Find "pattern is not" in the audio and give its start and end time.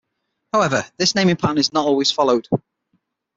1.35-1.85